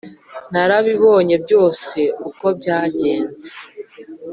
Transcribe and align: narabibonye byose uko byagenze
narabibonye 0.51 1.35
byose 1.43 1.99
uko 2.29 2.45
byagenze 2.57 3.49